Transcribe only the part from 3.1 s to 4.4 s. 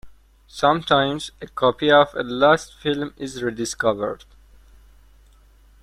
is rediscovered.